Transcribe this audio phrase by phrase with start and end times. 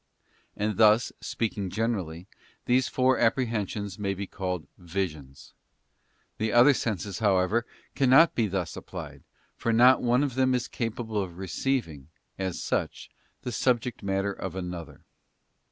[0.57, 2.25] And thus, speaking generally,
[2.65, 5.53] these four apprehensions may be called visions.
[6.39, 9.21] The other senses, however, cannot be thus applied,
[9.55, 12.07] for not one of them is capable of receiving,
[12.39, 13.11] as such,
[13.43, 15.01] the subject matter of another.